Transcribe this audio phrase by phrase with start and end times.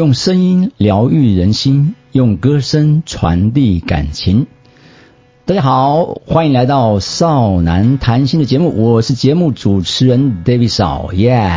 [0.00, 4.46] 用声音疗愈人心，用歌声传递感情。
[5.44, 11.54] 大家好，欢迎来到少男谈心的节目，我是节目主持人 David 少，耶！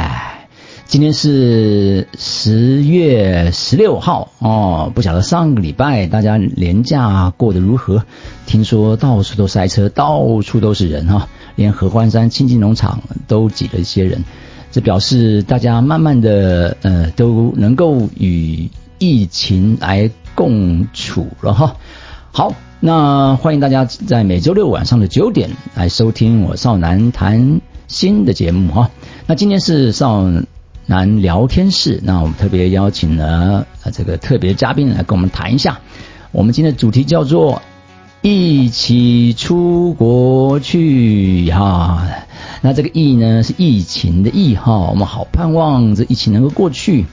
[0.87, 8.03] 今天是十月十六号哦，不晓得上个礼拜大家连假过得如何？
[8.45, 14.25] 听说到处都塞车，到处都是人哈，连合欢山亲近农场都挤了一些人。
[14.73, 21.75] 这表示大家慢慢的呃都能够与疫情来共处了哈。
[22.31, 28.89] 好，那欢迎大家在每周六晚上的九点来收听我少男谈心的节目哈。
[29.27, 30.27] 那今天是少
[30.87, 35.79] 男聊天室，那我们特别邀请了这个特别嘉宾来跟我们谈一下。
[36.31, 37.61] 我们今天的主题叫做
[38.25, 42.07] 一起出国去哈。
[42.61, 47.05] 那这个疫呢是疫情的疫哈，我们好盼望这疫情能够过去，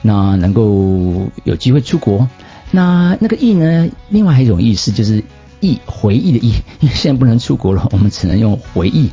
[0.00, 2.26] 那能够有机会出国。
[2.70, 5.22] 那那个疫呢，另外还有一种意思就是
[5.60, 9.10] 忆回忆的忆，因为现在不能出国了，我们只能用回忆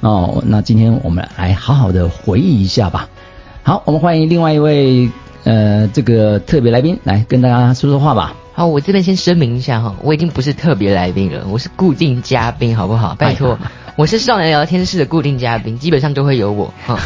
[0.00, 0.42] 哦。
[0.46, 3.10] 那今天我们来好好的回忆一下吧。
[3.62, 5.10] 好，我们欢迎另外一位
[5.44, 8.34] 呃这个特别来宾来跟大家说说话吧。
[8.52, 13.14] 好，我这边先声明一下哈，我已经不是特别来宾了，我是固定嘉宾，好不好？
[13.16, 13.58] 拜托。
[13.96, 16.74] 我是少年聊天室的固定嘉宾，基本上都会有我。
[16.84, 16.98] 好，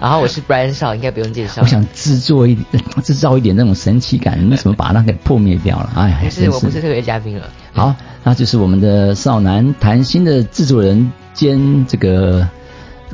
[0.00, 1.62] 然后我是 Brian 少，应该不用介绍。
[1.62, 5.90] 我想制作一点，制造一点那种神奇感，为什么把它给破灭掉了？
[5.96, 7.48] 哎，不是，我不是特别嘉宾了。
[7.72, 12.48] 好，那就是我们的少男谈心的制作人兼这个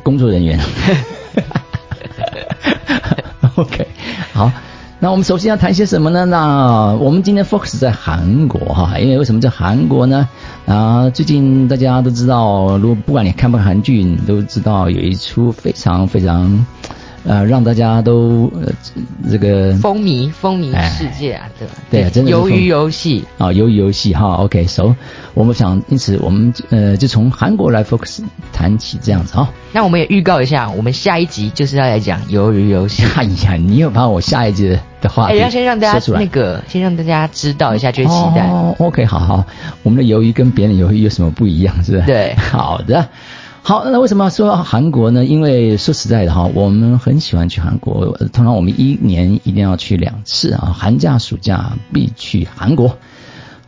[0.03, 0.59] 工作人员。
[3.56, 3.92] OK，好。
[5.03, 6.25] 那我们首先要谈些什么呢？
[6.27, 10.29] 那我们今天 focus 在韩国哈，因为为什么在韩国呢？
[10.65, 16.65] 啊，最近大家都知道，如果不管你看不看韩剧，你都知道有一出非常非常。
[17.25, 18.72] 呃，让大家都呃
[19.31, 21.75] 这个风靡风靡世界啊，对吧？
[21.91, 22.33] 对啊，真的。
[22.33, 24.94] 鱿鱼游戏啊，鱿鱼游戏哈，OK，so
[25.34, 28.22] 我们想，因此我们呃就从韩国来 focus
[28.53, 29.49] 谈起这样子哈。
[29.72, 33.05] 那我们也预告一下，我们下一集就是要来讲鱿鱼游戏。
[33.16, 38.49] 哎呀，你又把我下一集的话哎，要先让大家那个，先让大家知道一下，就期待。
[38.49, 39.44] 哦，OK，好好，
[39.82, 42.05] 我们的鱿鱼跟别人鱿鱼有什么不一样，是吧？
[42.05, 43.09] 对，好的。
[43.65, 45.25] 好，那为什么说韩国呢？
[45.25, 52.99] 因为说实在的哈，我们很喜欢去韩国，通常我们一年一定要去两次啊，寒假、暑假必去韩国。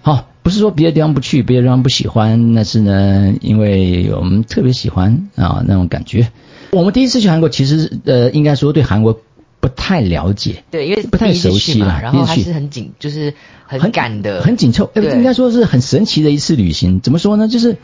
[0.03, 6.29] 好，不是说别的地方不去，别的地方不喜欢，那是呢，因为我们特别喜欢啊那种感觉。
[6.73, 9.21] 我们第一次去韩国，其实呃，应该说对韩国
[9.61, 13.33] 不太了解，对，因为不太熟悉嘛，然后还是很紧，就是
[13.65, 17.01] 很赶的，很紧凑，应该说是很神奇的一次旅行。
[17.01, 17.47] 怎么说呢？
[17.47, 17.77] 就是。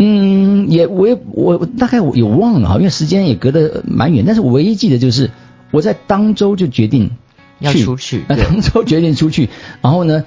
[0.00, 5.30] 嗯，也我也我大概我也忘了哈，因为时间也隔得蛮远，但是我唯一记得就是
[5.70, 7.10] 我在当周就决定
[7.58, 9.48] 要出去， 当周决定出去，
[9.80, 10.24] 然后呢，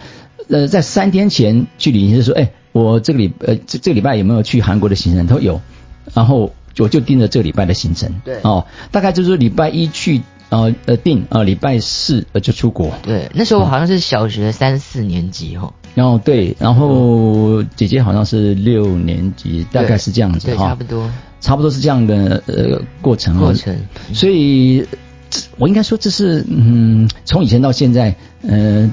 [0.50, 5.28] 呃，在三天前去旅行社说，哎，我这个礼呃这这个礼拜有没有去韩国的行程？
[5.28, 5.62] 他说有，
[6.13, 10.22] 然后我就盯着这个礼拜的行程，对，哦，大概就是礼拜一去。
[10.52, 12.91] 呃呃定呃礼拜四呃就出国。
[13.03, 15.73] 对，那时候好像是小学三四年级哈。
[15.94, 20.69] 然后对，然后姐姐好像是六年级，大概是这样子哈。
[20.69, 21.12] 差不多。
[21.40, 23.38] 差不多是这样的呃过程。
[23.38, 23.75] 过程。
[24.13, 24.85] 所以，
[25.57, 28.91] 我应该说这是嗯从以前到现在呃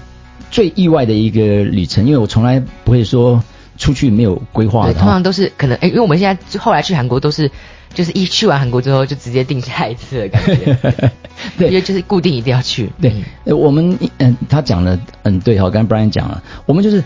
[0.51, 3.43] 最意外的一个旅程，因为我从来不会说
[3.77, 4.95] 出去没有规划的。
[4.95, 7.51] 通常都是可能哎，因为我们现在后来去韩国都是。
[7.95, 10.79] 就是一去完韩国之后，就直接定下一次的感觉。
[11.57, 12.91] 对，因为就是固定一定要去。
[13.01, 13.15] 对，
[13.45, 17.05] 我们嗯，他讲的嗯对哈，刚才 Brian 讲了，我们就是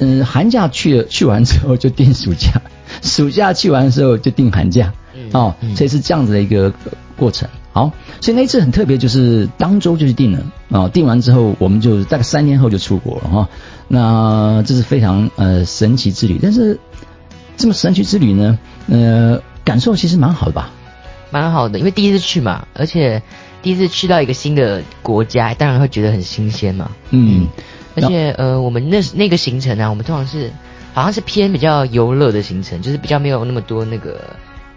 [0.00, 2.60] 嗯寒假去了，去完之后就定暑假，
[3.02, 4.92] 暑假去完的时候就定寒假。
[5.32, 6.72] 哦，所以是这样子的一个
[7.16, 7.48] 过程。
[7.72, 10.38] 好，所以那次很特别，就是当周就去定了
[10.70, 13.48] 啊，定完之后我们就大概三天后就出国了哈。
[13.88, 16.78] 那这是非常呃神奇之旅，但是
[17.56, 18.58] 这么神奇之旅呢，
[18.88, 19.42] 呃。
[19.64, 20.70] 感受其实蛮好的吧，
[21.30, 23.22] 蛮好的，因为第一次去嘛，而且
[23.62, 26.90] 第一次去到一个新的国家，当然会觉得很新鲜嘛。
[27.10, 27.46] 嗯，
[27.96, 30.50] 而且呃，我们那那个行程呢，我们通常是
[30.94, 34.20] 好像是偏比较游乐的行程，就是比较没有那么多那个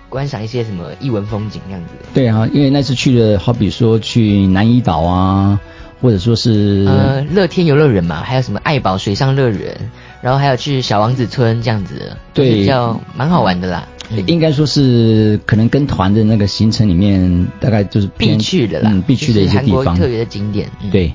[0.10, 1.90] 观赏一些什么异文风景那样子。
[2.14, 5.60] 对啊，因为那次去的好比说去南怡岛啊，
[6.02, 9.92] 或者说是呃乐天游乐园嘛，还有什么爱宝水上乐园，
[10.22, 13.88] 然后还有去小王子村这样子，对，比较蛮好玩的啦。
[14.28, 20.70] 应该说是可能跟团的那个行程里面，大概就是必去的啦，嗯，必去的一些地方，特别的景点。
[20.92, 21.14] 对，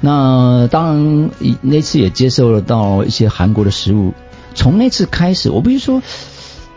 [0.00, 4.14] 那当然那次也接受了到一些韩国的食物。
[4.54, 6.02] 从那次开始，我必须说，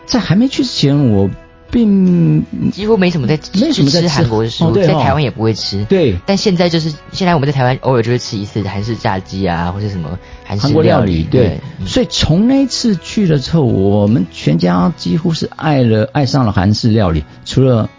[0.06, 1.28] 在还没去之前，我
[1.74, 5.84] 并几乎没什么在没什么在吃韩国的食物，在台湾也不会吃。
[5.86, 11.24] 对，但现在就是现在我们在台湾偶尔就会吃一次韩式炸鸡啊，或者什么韩韩国料理。
[11.24, 17.90] 对，所以从那次去了之后，我们全家几乎是爱了爱上了韩式料理，除了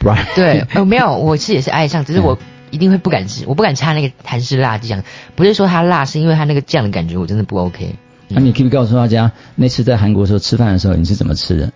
[0.00, 0.26] Brian。
[0.34, 2.36] 对， 呃，没有，我是也是爱上，只是我
[2.72, 5.04] 一定会不敢吃，我不敢插那个韩式辣酱，
[5.36, 7.94] 不是说它辣，是因为它那个酱的感觉我真的不 OK。
[8.26, 11.72] 那你可以告诉大家，那次在韩国时候吃饭的时候你是怎么吃的？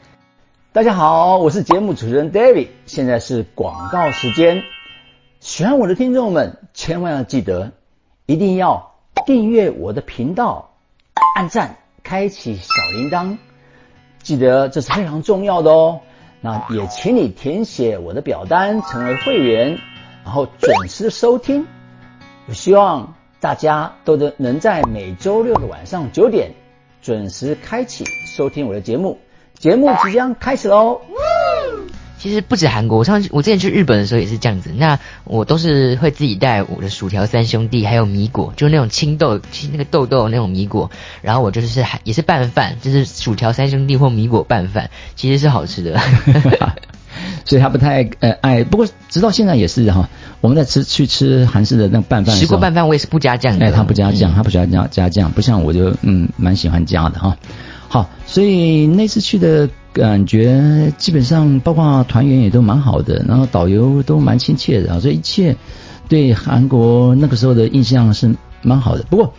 [0.75, 4.65] 大家好，我是节目主持人 David，现在是广告时间。
[5.39, 7.71] 喜欢我的听众们，千万要记得，
[8.27, 8.93] 一定要
[9.25, 10.73] 订阅我的频道，
[11.37, 13.39] 按赞，开启小铃铛，
[14.25, 16.01] 记得这是非常重要的哦。
[16.41, 19.79] 那也请你填写我的表单，成为会员，
[20.25, 21.69] 然后准时收听。
[22.49, 26.51] 我希望大家都能能在每周六的晚上九点
[27.01, 29.21] 准时开启收听我的节目。
[29.65, 31.01] 节目即将开始喽！
[32.19, 34.71] 其实不止韩国，我上我之前去日本的时候也是这样子。
[34.77, 39.41] 那我都是会自己带我的薯条三兄弟，还有米果，就是那种青豆、
[39.73, 40.91] 那个豆豆那种米果。
[41.23, 45.99] 然后我就是也是拌饭，就是薯条三兄弟或米果拌饭，其实是好吃的。
[47.47, 50.11] 所以他不太呃爱，不过直到现在也是哈。
[50.43, 53.65] 我们在吃去吃韩式的那拌饭，吃过拌饭我也是不加酱的。
[53.65, 57.39] 哎，他不加酱，他不喜欢加加酱，不像我就嗯蛮喜欢加的哈。
[57.89, 65.57] 好，所以那次去的感觉基本上，包括团员也都蛮好的，然后导游都蛮亲切的，所以一切
[66.09, 69.05] 对韩国那个时候的印象是蛮好的。
[69.05, 69.33] 不过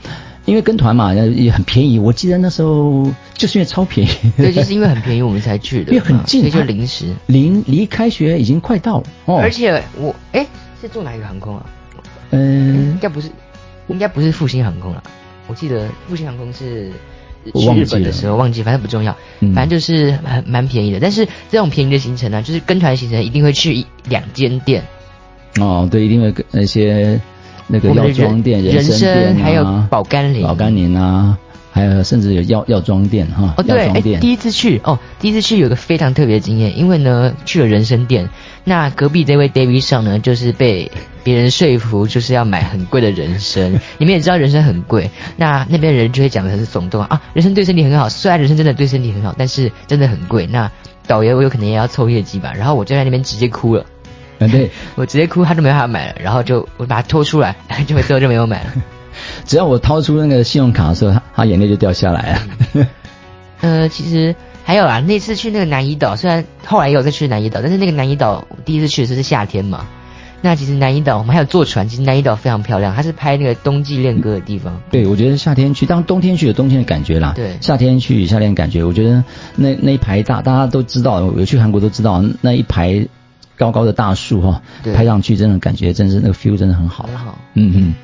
[0.45, 9.03] 因为跟团嘛，也很便宜，我记得那时候就是因为超便宜，对，就是因为很便宜我们才去的，因为很近，就临时，临离开学已经快到了。
[9.25, 10.47] 哦，而且我哎
[10.79, 11.65] 是坐哪一个航空啊？
[12.29, 13.29] 嗯，应该不是，
[13.87, 15.03] 应该不是复兴航空了。
[15.47, 16.93] 我记得复兴航空是。
[17.53, 19.15] 去日本的时候忘记，反正不重要，
[19.53, 20.99] 反正就是很蛮便宜的。
[20.99, 24.83] 但是这种便宜的行程呢，就是跟团行程一定会去两间店。
[25.59, 27.19] 哦，对，一定会跟那些
[27.67, 31.37] 那个药妆店、人参店还有保甘林、保甘林啊。
[31.75, 38.29] 还有甚至有药药妆店哈，哦对，哎第一次去哦，第一次去有个非常特别的经验，因为呢去了人参店，
[38.63, 40.89] 那隔壁这位 David 上呢就是被
[41.25, 50.71] 别人说服，就是要买很贵的人参， 你们也知道人参很贵，那那边人就会讲的很耸动啊，人参对身体很好，虽然人参真的对身体很好，但是真的很贵，那
[51.07, 53.85] 导游我有可能也要凑业绩吧，然后我就在那边直接哭了，
[54.39, 57.53] 嗯对， 我直接哭，他就没办法买了，然后就我把它拖出来，
[57.85, 58.69] 就最后就没有买了。
[59.45, 62.87] 只要我掏出那个信用卡的时候，他他眼泪就掉下来了。
[63.61, 69.87] 呃，其实还有啊，那次去那个南怡岛，虽然后来也有再去南怡岛，但是那个南怡岛第一次去的时候是夏天嘛。
[70.41, 74.79] 那其实南怡岛我们还有坐船，其实南怡岛非常漂亮，它是拍那个冬季恋歌的地方。
[74.91, 77.33] 对，我觉得夏天去，当冬天去有冬天的感觉啦。
[77.35, 79.23] 对，夏天去夏天感觉，我觉得
[79.55, 83.07] 那那一排大，大家都知道，有去韩国都知道那一排
[83.57, 84.61] 高高的大树哈，
[84.93, 87.05] 拍上去真的感觉真是那个 feel 真的很好。
[87.07, 87.39] 很好。
[87.55, 87.95] 嗯嗯。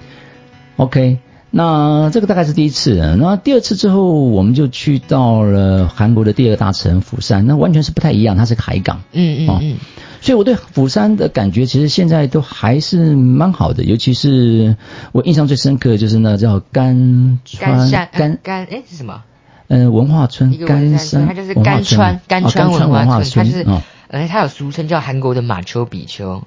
[0.78, 1.20] OK。
[1.54, 9.78] 那这个大概是第一次，那第二次之后，我们就去到了韩国的第二大城釜山，那完全是不太一样，它是个海港，嗯嗯嗯，
[10.22, 14.78] 所以我对釜山的感觉其实现在都还是蛮好的，尤其是
[15.12, 17.90] 我印象最深刻的就是那叫甘川。
[17.90, 19.22] 甘甘哎是什么？
[19.68, 23.66] 嗯，文化村甘山，它就是甘川甘川文化村，它是
[24.08, 26.42] 呃它有俗称叫韩国的马丘比丘。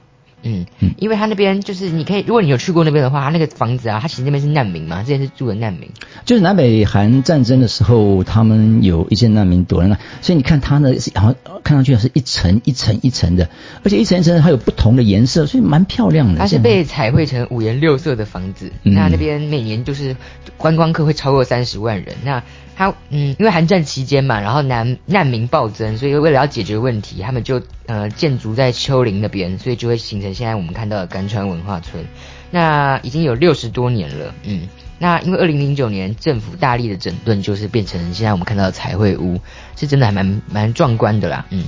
[0.44, 0.66] 嗯，
[0.98, 5.88] 因为他那边就是你可以，如果你有去过那边的话，他那个房子啊，他其实那边是难民嘛，之前是住的难民。
[6.24, 13.48] 就是南北韩战争的时候，他们有一些难民躲在那，所以你看他呢，是好像看上去是一层一层一层的，
[13.82, 16.38] 而且一层一层还有不同的颜色，所以蛮漂亮的。
[16.38, 20.16] 它是被彩绘成五颜六色的房子，那那边每年就是
[20.56, 22.14] 观光客会超过三十万人。
[22.24, 22.42] 那
[22.76, 32.04] 他嗯，因为韩战期间嘛，然后难难民暴增，所以为了要解决问题，他们就呃建筑在丘陵那边，所以就会形成现在我们看到的甘川文化村。
[32.50, 39.40] 那已经有六十多年了，嗯，那因为二零零九年政府大力的整顿，就是变成现在我们看到的彩绘屋，
[39.74, 41.64] 是真的还蛮蛮壮观的啦，嗯。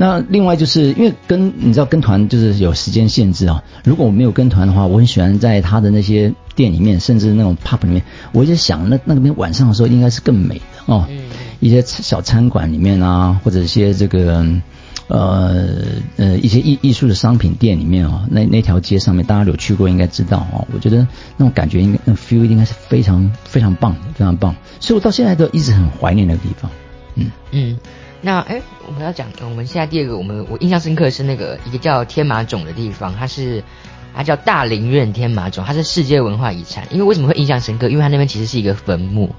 [0.00, 3.64] 那另外就是因为跟你知道跟团就是有时间限制啊。
[3.82, 11.04] 如果我没有跟团的话，我很喜欢在他的那些店里面，甚至那种 pub 里面，我就想那那边晚上的时候应该是更美的哦。
[11.08, 11.18] 嗯。
[11.58, 14.46] 一些小餐馆里面啊，或者一些这个
[15.08, 15.74] 呃
[16.16, 20.66] 呃一些艺艺术的商品店里面啊，那那条街上面，大家有去过应该知道哦。
[20.72, 20.98] 我觉得
[21.36, 24.54] 那种感觉应该那 feel 应该是非常非常棒，非常棒。
[24.80, 26.70] 所以我到现在都一直很怀念那个地方。
[27.16, 27.78] 嗯嗯。
[28.20, 33.62] 那哎，我们要讲，我们现在第二个，我们我印象深刻是那个一个叫天马冢的地方，它是
[34.12, 36.84] 它叫大林苑天马冢，它是世界文化遗产。
[36.90, 37.88] 因为为什么会印象深刻？
[37.88, 39.30] 因为它那边其实是一个坟墓。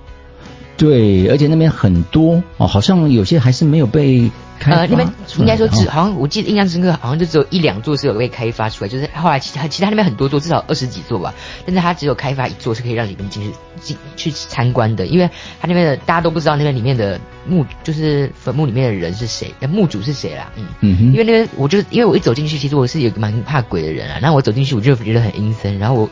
[0.77, 4.31] 对，而且那边很多哦，好像有些还是没有被
[4.65, 11.33] 呃，那边应该说只好像我记得印象深刻，好像就只有一两座是有被开发出来，就是后来其他其他那边很多座，至少二十几座吧，
[11.65, 15.29] 但是它只有开发一座是可以让里面进去进去参观的，因为
[15.61, 26.09] 它那边的大家都不知道那边里面的墓就是坟墓里面的人是谁，墓主是谁啦，嗯嗯，因为那边我就因为我一走进去，其实我是有个蛮怕鬼的人啊，然后我走进去我就觉得很阴森，然后我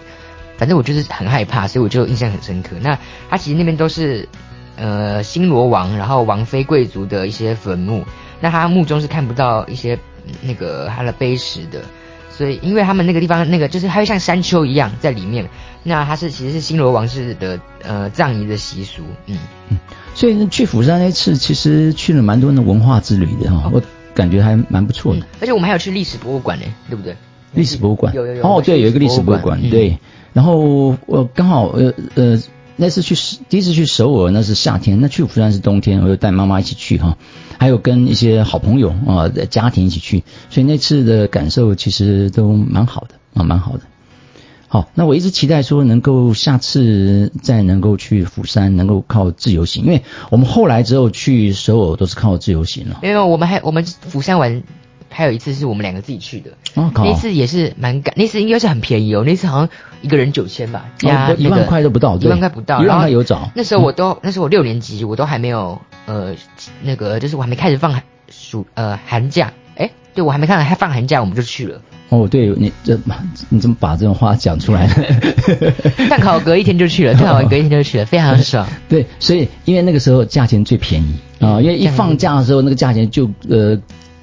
[0.57, 2.77] 反正我就是很害怕，所以我就印象很深刻。
[2.81, 2.97] 那
[3.29, 4.29] 它其实那边都是
[4.77, 8.05] 呃新罗王，然后王妃贵族的一些坟墓。
[8.39, 9.97] 那他墓中是看不到一些
[10.41, 11.81] 那个他的碑石的，
[12.29, 15.49] 所以因为他们那个地方那个就是它会像山丘一样在里面，
[15.83, 19.37] 那它是其实是新罗王室的呃葬仪的习俗，嗯。
[19.69, 19.77] 嗯，
[20.13, 23.81] 所以去釜山那次其实去了蛮多的文化之旅的哈，我
[24.13, 27.15] 感觉还蛮不错的，而且我们还有去历史博物馆呢，对不对？
[27.53, 28.13] 历史博物馆。
[28.13, 29.97] 有有有哦，对，有一个历史博物馆，对，
[30.33, 32.39] 然后我刚好呃呃。
[32.79, 33.15] 那次去
[33.49, 37.17] 第一次去首尔，那是夏天；那去釜山是冬天，我又带妈妈一起去哈，
[37.57, 43.81] 还有跟一些好朋友啊家庭一起去，所以那次的感受其实都蛮好的啊，蛮好的。
[44.69, 52.99] 好，那我一直期待说能够下次再能够去釜山，能够靠自由行，因为我们后来之后去首尔都是靠自由行了。
[53.01, 54.63] 因为我们还我们釜山玩。
[55.09, 59.69] 还有一次是我们两个自己去的，那次也是蛮赶，那次应该是很便宜哦，那次好像
[60.01, 63.49] 一个人九千吧，加一万块都不到，一万块不到，一万块有找。
[63.55, 66.35] 那时候我都，那时候我六年级，我都还没有呃
[66.83, 67.99] 那个，就是我还没开始放
[68.29, 71.81] 暑呃寒假，哎，对我还没看还放寒假，我们就去了。
[72.09, 72.97] 哦，对你这
[73.49, 74.87] 你怎么把这种话讲出来？
[76.09, 78.67] 蛋考隔一天就去了， 蛋考隔一天就去了，非常爽。
[78.87, 83.77] 对，所以因为那个时候价钱最便宜啊，因为一放假的时候那个价钱就呃。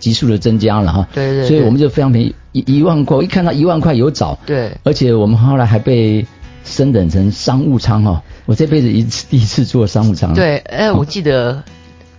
[0.05, 6.27] 急速的增加了哈，对对，所以我们就非常便宜，一一万块，一看到一万块有找，对，而且我们后来还被
[6.63, 10.35] 升等成商务舱哈，我这辈子一次第一次坐商务舱。
[10.35, 11.65] 对，呃，我记得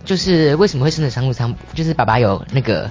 [0.04, 2.90] 就是为什么会升等商务舱，就是爸爸有那个，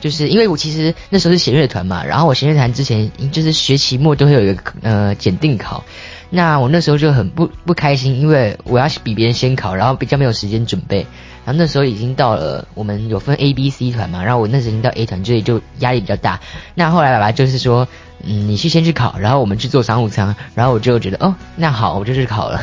[0.00, 5.84] 就是因为我其实那时候是弦乐团嘛，然后我弦乐团之前就是学期末都会有一个呃检定考，
[6.30, 11.06] 那我那时候就很不不开心，因为我要比别人先考，然后比较没有时间准备。
[11.44, 14.22] 然后那时候已经到了，我们有分 A、B、C 团嘛。
[14.22, 16.38] 然后我那时候已经到 A 团，所以就压力比较大。
[16.74, 17.88] 那后来爸爸就是说，
[18.22, 20.36] 嗯，你去先去考，然后我们去做商务舱。
[20.54, 22.60] 然后我就觉得，哦，那好，我就去考了。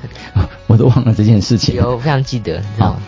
[0.68, 1.76] 我都忘了这件事情。
[1.76, 2.62] 有，非常记得。
[2.78, 3.00] 好，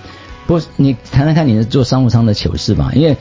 [0.46, 3.14] 不过你谈谈看你的做商务舱的糗事吧，因为。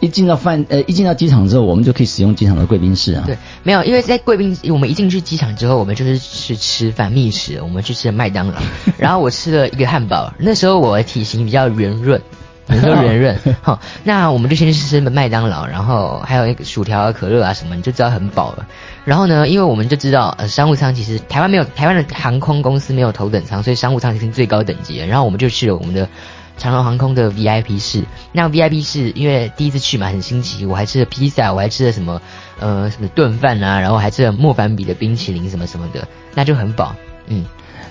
[0.00, 3.22] 一进到饭呃，一进到机场之后，我们就可以使用机场的贵宾室啊。
[3.26, 8.54] 对，没有，因为在贵宾，我们一进去机场之后，我们就是去吃饭觅食，我们去吃麦当劳，
[8.98, 10.32] 然后我吃了一个汉堡。
[10.38, 12.20] 那时候我的体型比较圆润，
[12.66, 13.38] 很多圆润。
[13.60, 18.66] 好，那我们就先去吃麦当劳，然后还有一个薯条啊、可乐啊什么，你就知道很饱了。
[19.04, 25.06] 然后呢，因为我们就知道，呃，商务舱其实台湾没有，台湾的航空公司没有头等舱，所以商务舱是最高等级的。
[25.06, 26.08] 然后我们就去了我们的。
[26.60, 30.66] 长龙航空的 VIP 室，那 VIP 室因为第一次去嘛，很新奇。
[30.66, 32.20] 我还吃了披萨，我还吃了什么
[32.58, 36.94] 呃什么炖饭啊，然后还吃了莫凡比的冰淇淋什么什么的，那就很饱。
[37.28, 37.46] 嗯，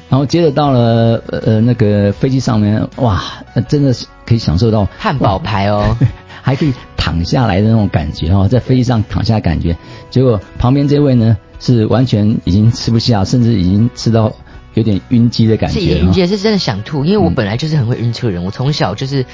[0.07, 3.23] 然后接着到了呃那个飞机上面，哇，
[3.67, 5.97] 真的是可以享受到汉堡排哦，
[6.43, 9.75] 还可以躺下来的那种感觉哦，在飞机上躺下感觉。
[10.11, 14.31] 结果旁边这位呢是完全已经吃不下，甚至已经吃到。
[14.79, 19.25] 有点晕机的感觉，晕机是真的想吐，因为我本来就是很会晕车人，我从小就是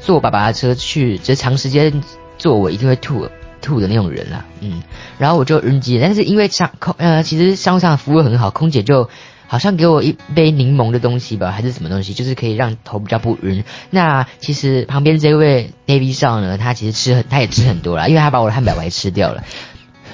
[0.00, 2.02] 坐爸爸的车去，就长时间
[2.38, 3.28] 坐我一定会吐
[3.60, 4.82] 吐的那种人啦，嗯，
[5.18, 9.08] 然后我就晕机，但是因为商空呃其实商务舱服务很好，空姐就
[9.46, 13.62] 好像给我一杯柠檬的东西吧，还是什么东西，就是可以让头比较不晕。
[13.90, 19.44] 那其实旁边这位 Navy 少呢，他其实吃很他也吃很多了，因为他把我的汉堡还吃掉了，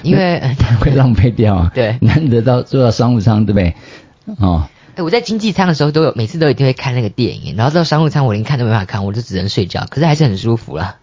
[0.03, 0.41] 因为
[0.79, 3.73] 会浪费掉啊，对，难得到坐到商务舱，对不对？
[4.39, 10.97] 哦，哎，我在经济舱的时候都有，每次都一定会看那个电影，然后到商务舱我连看都没法看，我就只能睡觉，可是还是很舒服啦。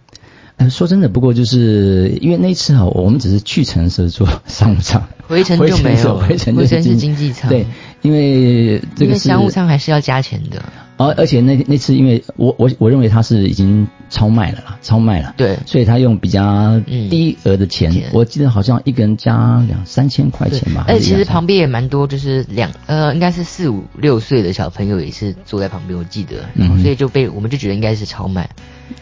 [0.56, 7.48] 嗯，说真的，不过就是因为那次啊，我们只是去程时坐商务舱，回程就没有，回程是经济舱。
[7.50, 7.66] 对，
[8.02, 10.62] 因为这个商务舱还是要加钱的。
[10.96, 15.32] 而而且那那次，因为我我我认为他是已经超卖了啦，超卖了。
[15.36, 20.86] 对，所以他用比较低额的钱，我记得好像一个人加两三千块钱吧。
[20.88, 26.44] 而且其实旁边也蛮多，就是两呃，应该是四五六岁的小朋友也是坐在旁边，我记得。
[26.54, 26.82] 嗯。
[26.82, 28.50] 所以就被我们就觉得应该是超卖，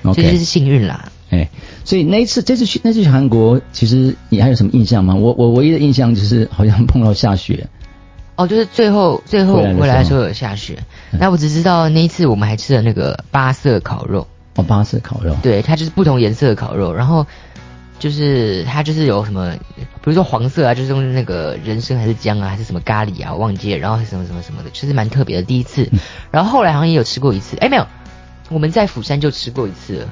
[0.02, 1.10] 所以就是幸运啦。
[1.28, 1.48] 哎，
[1.84, 5.14] 所以那一次这次去那次去韩国，其实你还有什么印象吗？
[5.14, 7.68] 我我唯一的印象就是好像碰到下雪。
[8.34, 10.82] 哦，就是最后最后回来的时候有下雪，
[11.18, 14.26] 那我只知道那一次我们还吃了那个八色烤肉。
[14.56, 15.34] 哦，八色烤肉。
[15.42, 17.26] 对，它就是不同颜色的烤肉，然后
[17.98, 25.88] 就是它就是有什么，比如说黄色啊，就是用那个人参还是姜啊，还是什么咖喱啊，我忘记了，然后什么什么什么的，其实蛮特别的第一次。
[26.30, 27.86] 然后后来好像也有吃过一次，哎，没有，
[28.50, 30.08] 我们在釜山就吃过一次了。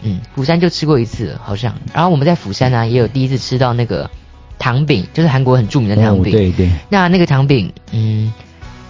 [0.00, 1.74] 嗯，釜山就吃过一次，好像。
[1.92, 4.10] 然后我们在釜山呢，也有第一次吃到那个
[4.58, 6.32] 糖饼，就是韩国很著名的糖饼。
[6.32, 6.70] 对对。
[6.88, 8.32] 那那个糖饼，嗯，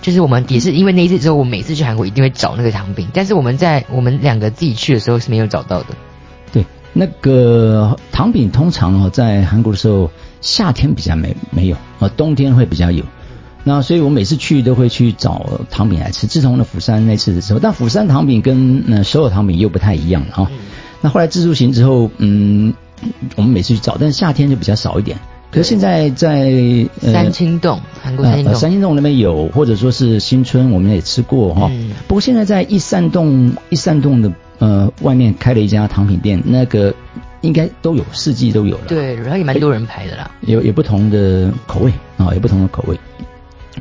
[0.03, 5.89] 就是我们也是因为那一次之后，我每次去韩国一定会找那个糖饼，但是我们在我们两个自己去的时候是没有找到的。
[6.53, 10.11] 对，那个糖饼通常哦，在韩国的时候
[10.41, 13.05] 夏天比较没没有，啊，冬天会比较有。
[13.65, 16.27] 那所以我每次去都会去找糖饼来吃。
[16.27, 20.51] 自从那釜山那次的时候，但釜山糖饼跟那所有糖饼又不太一样了啊。
[21.03, 22.73] 那后来自助行之后，嗯，
[23.37, 25.19] 我们每次去找，但是夏天就比较少一点。
[25.51, 26.51] 可是现在在
[27.01, 31.71] 呃三清洞，韩国三清洞，三清洞那边有，或者说是新村，我们也吃过哈。
[32.07, 36.95] 不过现在在一扇洞一扇洞的呃外面开了一家糖品店，那个
[37.41, 38.85] 应该都有，四季都有了。
[38.89, 40.31] 对，然后也蛮多人排的啦。
[40.43, 42.99] 有有不同的口味啊，有不同的口味。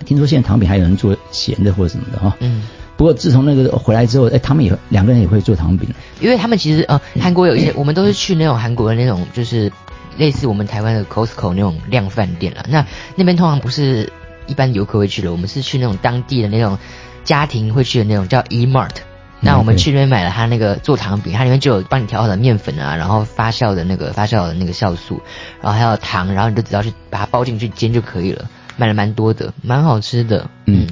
[0.06, 2.36] 听说现在糖饼还有人做咸的或者什么的哈。
[2.40, 2.64] 嗯。
[2.96, 5.88] 不过自从那个回来之后，哎，他们也两个人也会做糖饼。
[6.20, 9.72] 因为他们其实呃，韩国有一些，我们都是去那种韩国的那种，就是
[10.18, 12.66] 类似我们台湾的 Costco 那种量饭店了。
[12.70, 14.12] 那那边通常不是
[14.48, 16.78] 一般游客会去的，我们是去那种当地的那种
[17.24, 18.96] 家庭会去的那种叫 E Mart。
[19.40, 25.22] 那我们去那边买了他那个做糖饼，它里面就有帮你调好的面粉啊，然后发酵的那个发酵的那个酵素，
[25.62, 28.50] 然后还有糖，然后你就只要去把它包进去煎就可以了。
[28.78, 30.50] 买了蛮多的，蛮好吃的。
[30.66, 30.88] 嗯，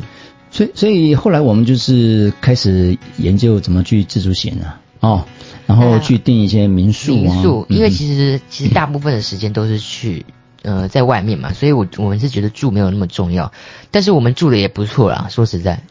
[0.52, 5.26] 所以所以后来我们就是开始研究怎么去自助行啊，哦，
[5.68, 7.16] 然后去订一些民宿。
[7.16, 10.26] 民宿，因为其实其实大部分的时间都是去
[10.64, 13.52] 呃在外面嘛，所以我我们是觉得住没有那么重要，
[13.92, 15.28] 但是我们住的也不错啦。
[15.30, 15.84] 说实在，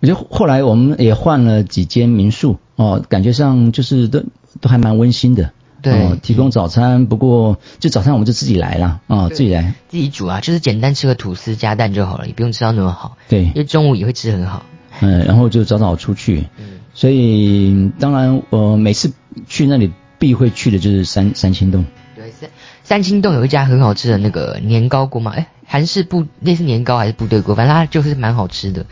[0.00, 4.22] 我觉得后来我们也换了几间民宿哦，感觉上就是都
[4.60, 5.52] 都还蛮温馨的。
[5.80, 13.16] 对，提供早餐，不过就早餐我们就自己来了啊，自己来，自己煮啊，就是简单吃个吐司加蛋就好了，也不用吃到那么好。
[13.28, 14.66] 对，因为中午也会吃很好。
[15.00, 16.48] 嗯，然后就早早出去。
[16.58, 19.12] 嗯，所以当然我每次
[19.46, 21.84] 去那里必会去的就是三三清洞。
[22.16, 22.50] 对，三
[22.82, 28.84] 三清洞有一家很好吃的那个年糕锅嘛，哎，韩式部类似年糕还是部队锅，反正它就是蛮好吃的。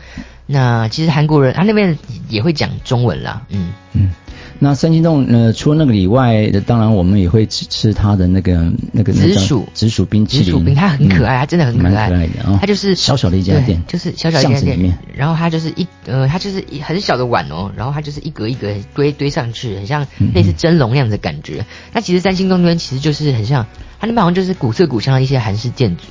[0.45, 4.13] 那其实韩国人他那边也会讲中文啦，嗯嗯。
[4.59, 9.67] 那三星洞呃，除了那个以外，当然我们也会吃吃它的那个那个紫薯。
[9.73, 12.27] 紫薯冰淇淋，紫薯冰它很可爱，它真的很可爱，的
[12.59, 21.65] 它就是小小的一家店，就是小小一家店，然后它就是一呃，它就是很小的碗哦，然后它就是一格一格堆堆上去，很像类似蒸笼那样的感觉。
[21.93, 23.65] 那其实三星洞那边其实就是很像，
[23.99, 26.03] 它那边好像就是古色古香的一些韩式建筑。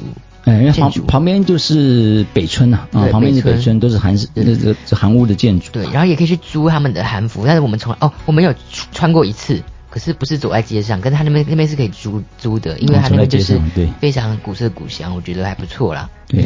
[0.47, 5.73] 哎，因为旁旁边就是北村呐，啊，旁边是北村，都是韩式那个韩屋的建筑。
[5.73, 8.55] 对，然后也可以去租他们的韩服，但是我们从来哦，我们有
[8.93, 13.61] 穿过一次，可是不是走在街上，可是他那边那边是可以租租的，因为他那边就是
[14.01, 16.09] 非常古色古香，我觉得还不错啦。
[16.29, 16.45] 对，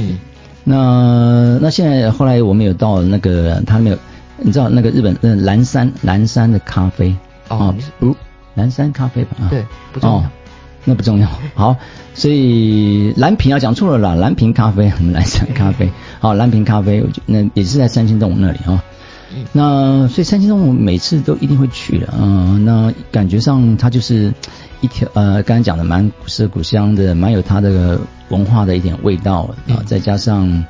[0.64, 3.98] 那那现在后来我们有到那个他没有，
[4.38, 7.14] 你知道那个日本嗯蓝山蓝山的咖啡
[7.48, 8.16] 哦，不
[8.54, 9.36] 蓝山咖啡吧？
[9.50, 10.30] 对，不重要。
[10.84, 11.76] 那不重要，好，
[12.14, 15.90] 所以蓝瓶啊讲错了啦，蓝瓶咖啡，我们蓝山咖啡，
[16.20, 18.82] 好，蓝瓶咖啡，那也是在三清洞那里啊。
[19.52, 24.32] 那所以三星洞我每次都一定会去的，嗯，那感觉上它就是
[24.80, 30.64] 一条呃，刚才讲的蛮古色古香的，蛮有它的文化的一点味道啊，再加上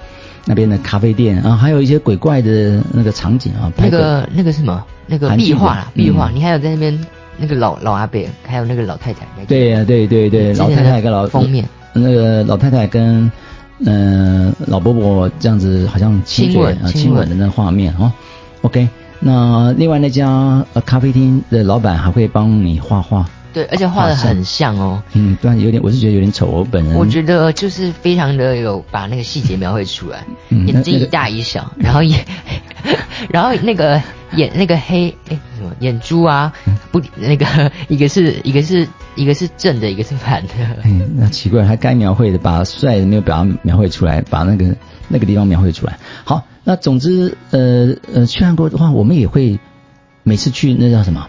[0.44, 7.06] 那边的咖啡店啊，还有一些鬼怪的那个场景啊，那个那个什么那个壁画啦，壁画，你还有在那边。
[7.40, 13.30] 那个老老阿伯，还有那个老太太，对呀，对对对，老太太跟老封面，那个老太太跟
[13.86, 18.12] 嗯老伯伯这样子，好像亲吻啊亲吻的那画面哦。
[18.60, 18.86] OK，
[19.18, 23.26] 那另外那家咖啡厅的老板还会帮你画画。
[23.52, 25.02] 对，而且画的很像哦。
[25.14, 26.46] 嗯，不然有点，我是觉得有点丑。
[26.46, 32.16] 我本人我觉得就是非常的有把那个细节描绘出来，眼睛一大一小，然后也，
[33.28, 34.00] 然后那个
[34.36, 36.52] 眼那个黑哎什么眼珠啊，
[36.90, 40.52] 不那个 一个是一个是一个是正的，一个是反的。
[40.82, 44.76] 哎，那奇怪，他该描绘的把帅的没有把它描绘出来，把那个
[45.08, 45.98] 那个地方描绘出来。
[46.24, 49.58] 好，那总之呃呃去韩国的话，我们也会
[50.22, 51.28] 每次去那叫什么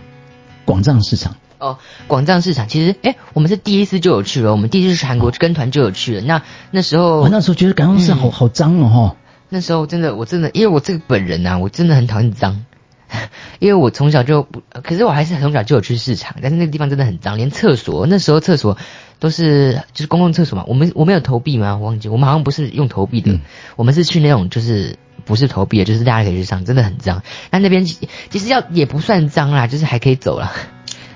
[0.66, 1.36] 广藏市场。
[1.58, 4.52] 哦，广藏市场其实，哎，我们是第一次就有去了。
[4.52, 6.22] 我们第一次去韩国跟团就有去了。
[6.22, 9.16] 那那时候我，那时候觉得广藏市场好好脏哦，哈。
[9.50, 12.66] 那时候真的，我真的，因为我这个本人呐，我真的很讨厌脏。
[13.60, 18.78] 因为我从小就不，可是我还是从小就有去市场，但是那个地方真的很脏，连厕所那时候厕所
[19.20, 20.64] 都是就是公共厕所嘛。
[20.68, 21.78] 我们我们有投币吗？
[21.78, 23.40] 我忘记，我们好像不是用投币的，
[23.76, 27.22] 我们是去那种就是不是投币的，就是大家可以去上，真的很脏。
[27.52, 28.08] 那那边其
[28.40, 30.52] 实要也不算脏啦，就是还可以走了。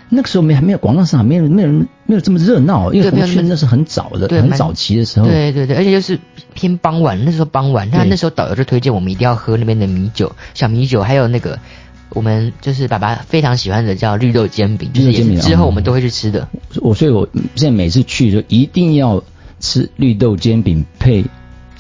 [0.10, 5.26] 那个时候没还没有广场市场，没有没有人没有这么热闹，因为红圈那是很早的，很早期的时候。
[5.26, 6.20] 对对对，而且就是
[6.54, 11.60] 偏傍晚，那时候傍晚，那那时候导游就推荐我们一定要喝那边的米酒，小米酒，还有那个
[12.10, 16.48] 我们就是爸爸非常喜欢的叫绿豆煎饼，就是之后我们都会去吃的。
[16.82, 19.24] 我所以我现在每次去就一定要
[19.60, 21.26] 吃绿豆煎饼配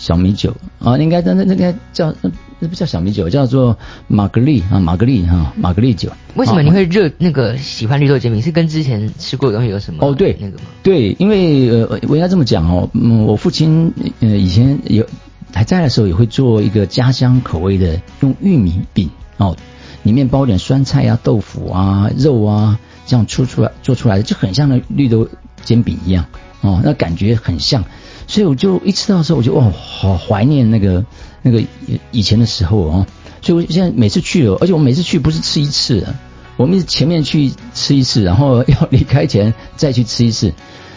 [0.05, 2.13] 小米酒啊，应该那那那该叫
[2.59, 3.75] 那不叫小米酒，叫做
[4.07, 6.11] 玛格丽啊，玛格丽哈，玛格丽酒。
[6.35, 8.39] 为什么你会热那个喜欢绿豆煎饼？
[8.39, 10.05] 是跟之前吃过的东西有什么？
[10.05, 10.65] 哦，对，那个吗？
[10.83, 15.03] 对，因为呃，我应该这么讲哦，嗯，我父亲呃以前有
[15.51, 19.57] 还在的时候也会做一个家乡口味的，用玉米饼哦。
[20.03, 25.27] 里面包点酸菜啊、豆腐啊、肉啊，这样出出来做出来的就很像那绿豆
[25.63, 26.25] 煎饼一样
[26.61, 27.83] 哦，那感觉很像，
[28.27, 31.05] 所以我就一吃到的时候，我就哇，好怀念那个
[31.41, 31.63] 那个
[32.11, 33.07] 以前的时候哦，
[33.41, 36.05] 所以我现在每次去了，而且我每次去不是吃一次，
[36.57, 40.53] 我们前面去吃一次，然后要离开前再去吃一次。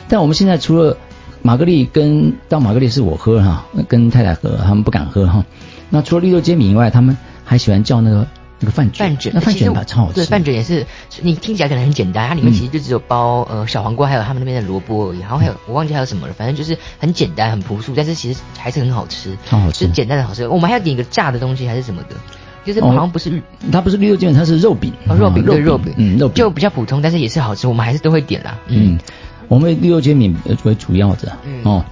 [0.08, 0.96] 但我们现在除了
[1.42, 5.44] 玛格丽跟到玛格丽是我喝哈，跟太太喝，他们不敢喝哈。
[5.90, 8.26] 那除了绿豆煎饼以外，他们还喜欢叫那个。
[8.60, 10.16] 那个饭卷，那饭卷吧超好吃。
[10.16, 10.84] 对，饭卷也是，
[11.22, 15.20] 你听起来可能很简单，它里面其实就只有包呃小黄瓜，还有他们那边的萝卜而已。
[15.20, 20.48] 然后还有我忘记还有什么了，反正就是很简单、很朴素，但是其实还是很好吃，超好吃，是简单的好吃。
[20.48, 22.16] 我们还要点一个炸的东西还是什么的，
[22.64, 23.40] 就是好像不是，
[23.70, 28.58] 它不是绿豆煎饼，它是肉饼，肉饼对肉饼，嗯，肉饼就比较普通，但是也是好吃，我们还是都会点啦。
[28.66, 28.98] 嗯，
[29.46, 31.84] 我们绿豆煎饼为主要的哦。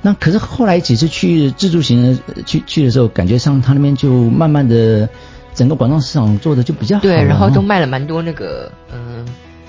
[0.00, 5.06] 那可是后来几次去自助型的去去的时候，感觉上他那边就慢慢的。
[5.54, 9.24] 整个广东市场做的就比较好，对，然后都卖了蛮多那个，嗯，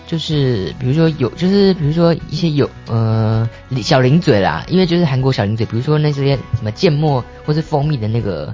[0.08, 3.48] 就是比如说有，就是比如说一些有，呃，
[3.84, 8.54] 小零嘴啦，因为就是韩国小零嘴，比如说那些什么芥末或是蜂蜜的那个，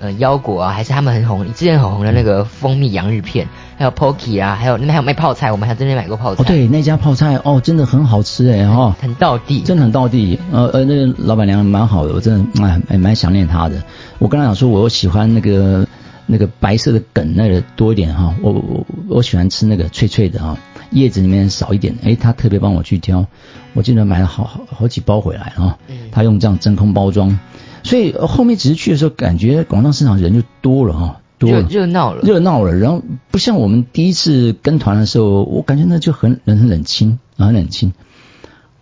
[0.00, 6.42] 呃，腰果啊，还是他们很红，之前很红的那个蜂蜜洋芋片，还有 Pocky 啊，还有那边还有卖泡菜，我们还真的买过泡菜。
[6.42, 13.82] 哦，对，那家泡菜哦，真的很好吃哎哈，很到地，真的很到地，呃呃，那个老板娘蛮好的，我真的哎蛮想念她的。
[14.18, 15.86] 我跟她讲说，我喜欢那个。
[16.30, 20.56] 那个白色的梗那个多一点哈，我我我喜欢吃那个脆脆的哈，
[20.92, 23.26] 叶子里面少一点，哎，他特别帮我去挑，
[23.74, 25.76] 我记得买了好好好几包回来哈，
[26.12, 27.36] 他用这样真空包装，
[27.82, 37.92] 所以后面只是去的时候感觉广场市场人就多了哈，多热热闹了，热闹了，然后不像我们第一次跟团的时候，我感觉那就很人很冷清，很冷清。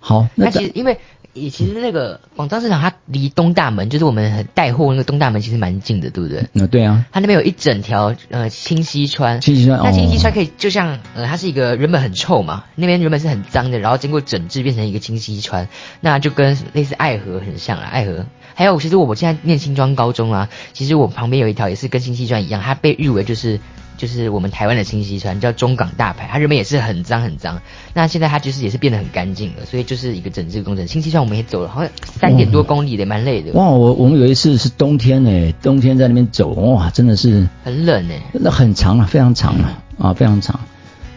[0.00, 0.98] 好，那其实因为。
[1.38, 6.46] 也其实那个广州市场，它离东大门，就是我们带货那个东大门，其实蛮近的，对不对？
[6.52, 7.04] 那对啊。
[7.12, 15.68] 它那边有一整条呃清溪川，清溪川，那清溪川可以就像呃，它是一个原本很臭嘛，那边原本是很脏的，然后经过整治变成一个清溪川，
[16.00, 17.88] 那就跟类似爱河很像啊。
[17.90, 23.60] 爱河还有，其实我我现在念新庄高中啊，其实我旁边有一条也是跟清溪川一样，它被誉为就是。
[23.98, 27.60] 就是我们台湾的清溪川叫中港大排，它原本也是很脏很脏，
[27.92, 30.86] 那现在它就是也是变得很干净了，所以就是一个整治工程。
[30.86, 33.52] 清溪川我们也走了好像三点多公里的，蛮累的。
[33.52, 38.14] 哇，我我们有一次是冬天呢，冬天在那边走，哇，真的是很冷呢。
[38.32, 40.60] 那很长啊，非常长啊，啊，非常长。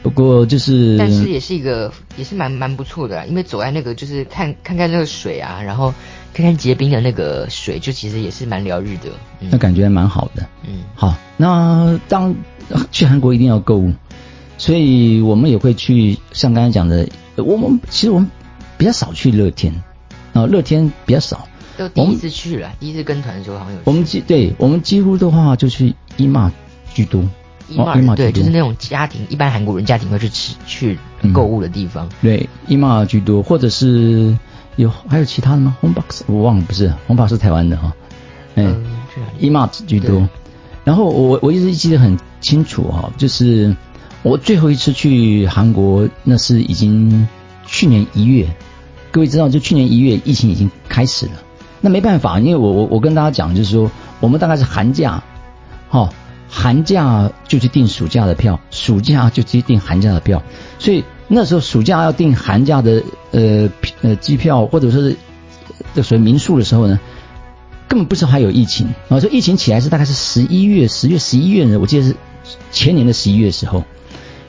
[0.02, 5.94] 不过就是，但是也是一个也是蛮蛮不错的，因为走在那个就是看看看那个水啊，然后
[6.34, 9.12] 看看结冰的那个水，就其实也是蛮疗愈的。
[9.39, 10.44] 那感觉蛮好的。
[10.67, 12.34] 嗯，好，那当。
[12.92, 13.94] 去韩国一定要购物，
[14.58, 17.08] 所以我们也会去像刚才讲的，
[17.38, 18.30] 我们其实我们
[18.78, 19.74] 比较少去乐天
[20.34, 21.48] 啊，乐天比较少。
[21.78, 23.80] 都第一次去了，第一次跟团的时候好像有。
[23.86, 26.52] 我们几对，我们几乎的话就去伊玛
[26.94, 27.24] 居多。
[27.70, 31.00] 伊玛对，就是那种家庭，一般韩国人家庭会去吃去
[31.34, 32.10] 购物的地方。
[32.22, 34.38] 对，伊玛居多，或者是
[34.76, 37.94] 有还有其他的吗？Home Box 我忘了，不是 Home Box 是台湾的哈。
[38.56, 38.86] 嗯，
[39.40, 40.28] 伊玛居多。
[40.92, 43.74] 然后我我一直记得很清楚哈，就是
[44.24, 47.30] 我最后一次去韩国，那是已经
[47.66, 48.46] 去年一月。
[49.10, 51.32] 各位知道，就去年一月疫情已经开始了。
[51.80, 55.24] 那没办法，因为我我我跟大家讲，就是说我们大概是寒假，
[55.88, 56.10] 哈，
[56.50, 60.44] 寒假就去订暑假的票，暑假就直接订寒假的票。
[60.78, 63.02] 所以那时候暑假要订寒假的
[63.32, 63.70] 呃
[64.02, 65.16] 呃机票，或者说是
[65.96, 67.00] 这属于民宿的时候呢。
[67.92, 69.20] 根本不知道还有疫情啊！
[69.20, 72.16] 说疫情起来是大概是十一月、十月、十一月呢，我记得是
[72.72, 73.84] 前年的十一月时候。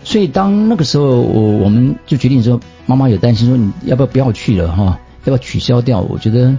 [0.05, 5.01] 所以当那个时候，我我们就决定说，妈妈有担心说，你要不要不要去了哈？
[5.25, 6.01] 要不要取消掉？
[6.03, 6.57] 我觉得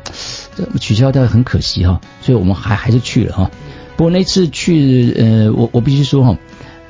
[0.58, 3.50] 这取消掉很可惜哈，所以我们还还是去了哈。
[3.96, 6.38] 不过那次去，呃，我我必须说哈，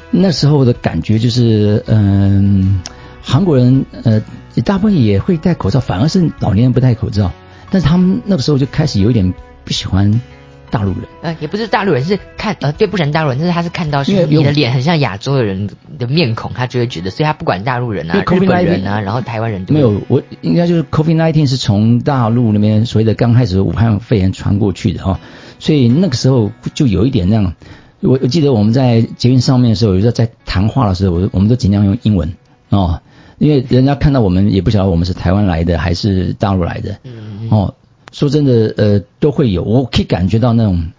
[0.10, 2.82] 那时候的感觉就是，嗯，
[3.22, 4.20] 韩国人呃
[4.66, 7.32] 大部分也会戴口罩，反而是老年人不戴口罩，
[7.70, 9.32] 但是他们那个时候就开始有一点。
[9.64, 10.22] 不喜欢
[10.70, 20.02] 大陆人，呃，也不是大陆人，是看呃，对，不喜欢大陆人，但是他是看到是你的脸很像亚洲的人的面孔，他就会觉得，所以他不管大陆人啊、日本人啊，然后台湾人都没有。
[20.08, 25.20] 我应该就是 COVID nineteen 是从大陆那边所谓的刚开始武汉肺炎传过去的哈，
[25.60, 27.54] 所以那个时候就有一点那样，
[28.00, 32.34] 我我记得我们在捷运上面的时候，有时候在谈话的时候，我我们都尽量用英文
[32.70, 33.00] 哦，
[33.38, 36.98] 因为人家看到我们也不晓得我们是台湾来的还是大陆来的。
[37.04, 37.76] 嗯哦，
[38.14, 40.92] 说真的，呃，都会有，我可以感觉到那种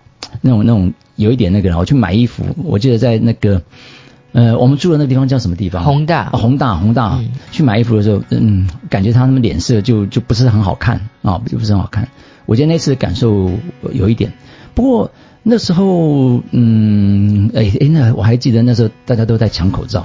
[0.43, 3.63] 那种那种有一点那个，我去买衣服，我记得在那个。
[4.33, 5.85] 呃，我们住的那个地方叫什么地方？
[5.85, 7.21] 宏大，宏大，宏大。
[7.53, 12.09] 去买衣服的时候，嗯，感觉他们脸色就就不是很好看啊，就不是很好看。
[12.45, 13.49] 我觉得那次感受
[13.93, 14.33] 有一点，
[14.75, 15.13] 不过
[15.45, 20.05] 那时候，嗯，哎哎，那我还记得那时候大家都在抢口罩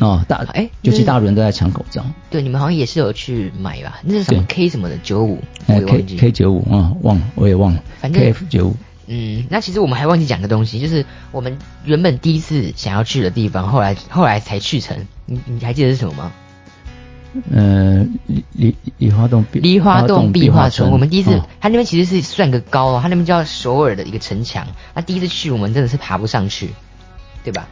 [0.00, 2.04] 哦，大哎，尤其大陆人都在抢口罩。
[2.30, 4.00] 对，你们好像也是有去买吧？
[4.02, 5.38] 那是什么 K 什么的九五？
[5.66, 7.82] 哎，K K 九五啊，忘了，我也忘了。
[8.00, 8.76] 反正 K F 九五。
[9.06, 15.06] 嗯，那其实我们还忘记讲个东西，就是我们原本第一次想要去的地方，后来后来才去成。
[15.26, 16.32] 你你还记得是什么吗？
[17.52, 20.90] 呃，梨梨梨花洞梨花洞壁画村。
[20.90, 24.66] 我们第一次，它那边其实是算个高，它那边叫首尔的一个城墙。
[24.94, 26.70] 那第一次去，我们真的是爬不上去，
[27.42, 27.68] 对吧？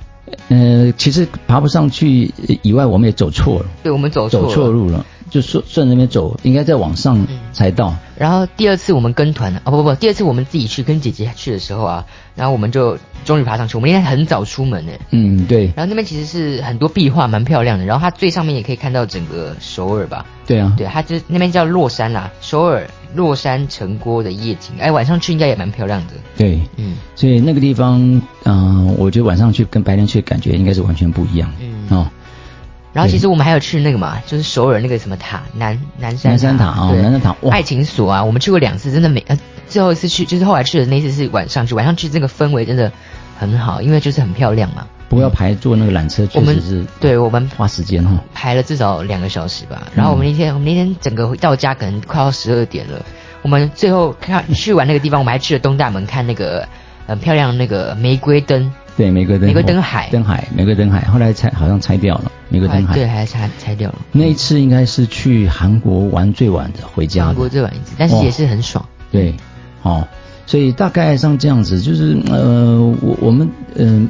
[0.49, 2.33] 呃，其实爬不上去
[2.63, 3.67] 以外，我们也走错了。
[3.83, 5.05] 对，我们走走错路了。
[5.31, 7.97] 就顺顺那边走，应该再往上才到。
[8.19, 12.05] 然后第二次我们跟团啊，不不不，第二次我们自己去跟姐姐去的时候啊，
[12.35, 13.79] 然后我们就终于爬上去。
[13.79, 14.93] 我们应该很早出门呢。
[15.11, 15.73] 嗯，对。
[15.75, 17.87] 然后那边其实是很多壁画，蛮漂亮的。
[17.87, 20.27] 然后它最上面也可以看到整个首尔吧？
[20.47, 20.75] 对啊。
[20.77, 24.75] 对，它就那边叫洛山啦，首尔洛山城郭的夜景。
[24.79, 26.15] 哎，晚上去应该也蛮漂亮的。
[26.37, 26.97] 对，嗯。
[27.15, 31.53] 所以那个地方，嗯，我觉得晚上去跟白天去的感觉应该是完全不一样。
[31.61, 31.87] 嗯。
[31.91, 32.11] 哦。
[32.93, 42.93] 然后其实我们还有去那个嘛，就是首尔那个什么塔南南山南山塔啊，南山塔爱情锁啊，我们去过两次，真的每呃最后一次去就是后来去的那次是晚上去，晚上去这个氛围真的
[43.43, 44.87] 很好，因为就是很漂亮嘛。
[45.09, 49.89] 不过要排坐那个缆车，确实是对我们花时间哈，排了至少两个小时吧。
[49.95, 53.05] 然后我们那天我们那天整个到家可能快要十二点了，
[53.43, 56.67] 我们最后看去完那个地方，我们还去了东大门看那个
[57.07, 58.73] 很漂亮那个玫瑰灯。
[58.97, 63.99] 对，玫瑰灯玫瑰灯海，灯海，玫瑰灯海，后来拆好像拆掉了，玫瑰灯海，对，还拆拆掉了。
[64.13, 67.27] 那一次应该是去韩国玩最晚的，回家。
[67.27, 68.87] 韩国最晚一次，但是也是很爽。
[69.11, 69.35] 对，
[69.83, 70.07] 哦，
[70.53, 74.07] 所以大概像这样子，就是呃，我我们嗯，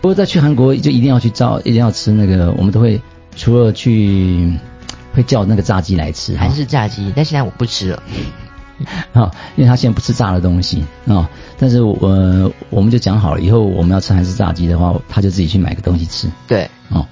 [0.00, 3.00] 不过在去韩国就一定要去照，一定要吃那个，我们都会
[3.36, 4.52] 除了去
[5.14, 8.02] 会叫那个炸鸡来吃，韩式炸鸡，但现在我不吃了。
[9.14, 11.30] 啊，因为他现在不吃炸的东西啊，
[11.60, 16.28] 但是我我们就讲好了，以后我们要吃韩式炸鸡的话，他就自己去买个东西吃。
[16.48, 17.06] 对，哦，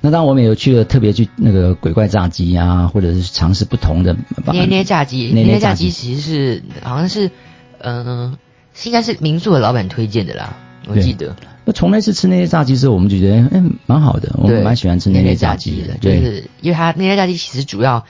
[0.00, 4.16] 那当然我们有去了，特别去那个鬼怪炸鸡啊，或者是尝试不同的
[4.52, 5.32] 捏捏炸鸡。
[5.34, 7.28] 捏捏炸鸡其实是好像是，
[7.82, 8.36] 嗯，
[8.84, 11.36] 应该是民宿的老板推荐的啦，我记得。
[11.64, 18.04] 那从那次吃那些炸鸡之后，我们就觉得哎蛮好的，我们蛮喜欢吃那些炸鸡的，就是因为它那些炸鸡其实主要。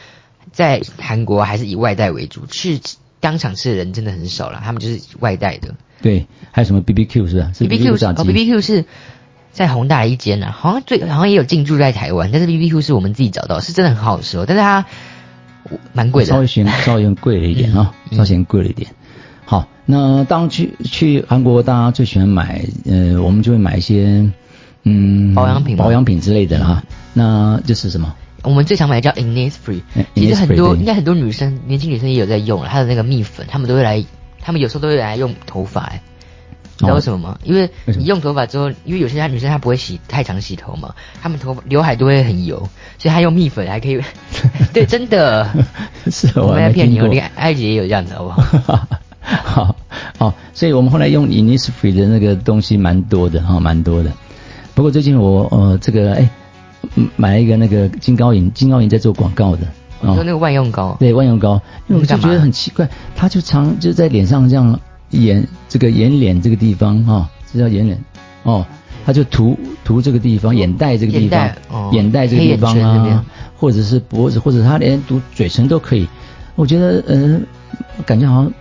[0.51, 2.79] 在韩国还是以外带为主，去
[3.21, 5.75] 当场吃的人真的很少了，他们就是外带的。
[6.03, 8.85] 对，还有什么 B B Q 是吧？B B Q 哦，B B Q 是
[9.51, 14.85] 在宏大一间啊，好像最好像也有进驻在台湾，但是 B B Q 是我们自己找到，是真的很好吃哦，但是它
[15.95, 18.91] 蛮贵的，稍微嫌稍微贵了一点啊，稍微嫌贵了一点。
[18.91, 18.97] 好，
[19.85, 24.25] 那当去去韩国，大家最喜欢买，呃，我们就会买一些
[24.85, 28.15] 嗯保养品、保养品之类的哈，那就是什么？
[28.45, 29.83] 我们最常买的叫 Innisfree，
[30.15, 34.05] 其实很多应该很多女生年轻女生也有在用了，它的那个蜜粉，她们都会来，
[34.41, 36.03] 她们有时候都会来用头发，哎，
[36.79, 37.39] 你知道为什么吗？
[37.45, 42.69] 因为你用头发之后，因为有些女生她不会洗太常洗头嘛，她们头发刘海都会很油，
[42.99, 44.01] 所以她用蜜粉还可以，
[44.73, 45.49] 对，真的，
[46.11, 48.89] 是我没骗你哦，你看艾姐也有这样子，好不好？
[49.45, 49.77] 好，
[50.19, 54.13] 好，所以我们后来用 Innisfree 的那个东西蛮多的哈，蛮多的。
[54.75, 56.29] 不过最近我呃这个哎。
[57.17, 59.63] 买了一个那个金高银，金高银在做广告的，
[60.01, 61.55] 哦，那个万用膏，对，万用膏，
[61.87, 64.79] 因为我就觉得很奇怪，他就常就在脸上这样
[65.11, 68.05] 眼这个眼脸这个地方哈，这叫眼脸，
[68.43, 68.67] 哦，
[69.07, 71.49] 他就涂涂这个地方，眼袋这个地方，
[71.93, 73.25] 眼袋这个地方啊，
[73.57, 76.09] 或者是脖子，或者他连涂嘴唇都可以，
[76.57, 77.47] 我觉得嗯，
[78.05, 78.53] 感觉好像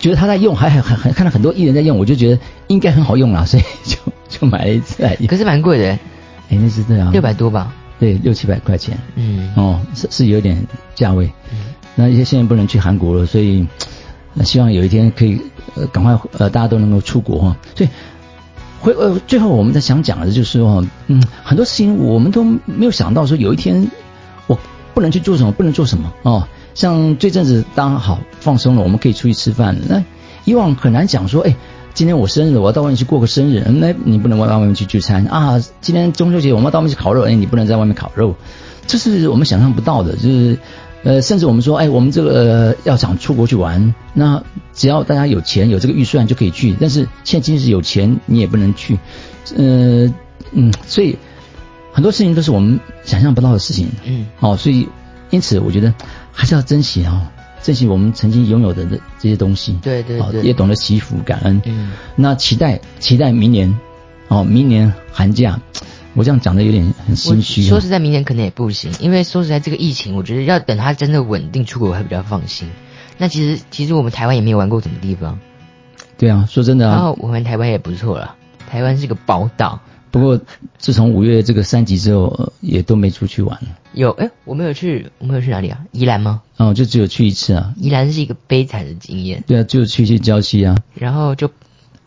[0.00, 3.96] 觉得他在用，还还还看到很多艺人在用，我就觉得应该很好用啦，所以就
[4.28, 5.86] 就买了一次来用，可是蛮贵的。
[6.48, 7.72] 哎，那是这样，六百多吧？
[7.98, 8.98] 对，六七百块钱。
[9.14, 11.30] 嗯，哦，是是有点价位。
[11.52, 11.58] 嗯，
[11.94, 13.66] 那一些现在不能去韩国了，所以
[14.42, 15.38] 希望有一天可以
[15.74, 17.56] 呃赶快呃大家都能够出国哈。
[17.76, 17.90] 所以
[18.80, 23.86] 会呃最后我们在想讲的就是说，嗯，很多事情我们都没有想到说有一天
[24.46, 24.58] 我
[24.94, 26.48] 不能去做什么，不能做什么哦。
[26.74, 29.76] 像这阵子当好放松了，我们可以出去吃饭。
[29.88, 30.02] 那
[30.44, 31.54] 以往很难讲说，哎。
[31.92, 33.64] 今天我生日，我要到外面去过个生日。
[33.66, 35.60] 那你不能外外面去聚餐啊！
[35.80, 37.22] 今天中秋节，我们要到外面去烤肉。
[37.22, 38.36] 哎，你不能在外面烤肉，
[38.86, 40.14] 这是我们想象不到的。
[40.14, 40.56] 就是
[41.02, 46.76] 呃，甚至我们说，哎，我们这个要想出国去玩，那只要大家有钱有这个预算就可以去。
[46.80, 48.96] 但是现在即使有钱，你也不能去。
[49.56, 50.14] 呃，
[50.52, 51.18] 嗯，所以
[51.92, 53.88] 很多事情都是我们想象不到的事情。
[54.04, 54.88] 嗯，哦，所以
[55.30, 55.92] 因此我觉得
[56.40, 57.30] 还是要珍惜啊，
[57.62, 59.78] 珍惜我们曾经拥有的这这些东西。
[59.82, 61.60] 对对对，也懂得惜福感恩。
[61.66, 63.78] 嗯，那期待期待明年，
[64.28, 65.60] 哦，明年寒假。
[66.14, 67.62] 我这样讲的有点很心虚。
[67.64, 72.70] 说实在，明年可能也不行，因为说实在，这个疫情，我觉得要等它真的稳定，出国会比较放心。
[73.18, 75.38] 那其实，其实我们台湾也没有玩过什么地方。
[76.16, 76.94] 对啊，说真的啊。
[76.94, 78.34] 然后我们台湾也不错了，
[78.66, 79.78] 台湾是个宝岛。
[80.10, 80.40] 不过
[80.78, 83.68] 自从五月这个三级之后，也都没出去玩了。
[83.92, 85.78] 有哎，我没有去，我没有去哪里啊？
[85.92, 86.42] 宜兰吗？
[86.56, 87.72] 哦，就只有去一次啊。
[87.76, 89.42] 宜兰是一个悲惨的经验。
[89.46, 90.76] 对啊，就去去礁溪啊。
[90.94, 91.50] 然后就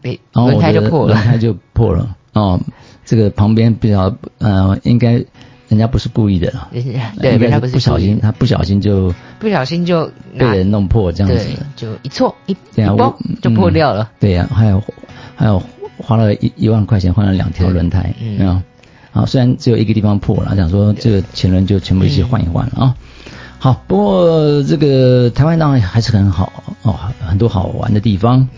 [0.02, 2.60] 被轮胎就破了，轮胎就破了哦。
[3.06, 5.13] 这个旁边比较呃，应该
[5.68, 6.70] 人家不是故意的了，
[7.20, 14.12] 对，人家不是不小心，他不小心就不小心就被人弄破这样子，就一错一一包就破掉了。
[14.20, 14.82] 对呀，还有
[15.36, 15.62] 还有
[15.98, 18.14] 花了一一万块钱换了两条轮胎，
[19.14, 19.26] 啊？
[19.28, 22.96] 虽然只有一个地方破了，想说这个前轮就全部一起换一换了啊。
[23.60, 26.52] 好，不过这个台湾当然还是很好
[26.82, 28.50] 哦，很多好玩的地方，